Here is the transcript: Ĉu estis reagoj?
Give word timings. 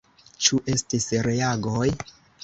Ĉu 0.45 0.57
estis 0.75 1.05
reagoj? 1.27 1.85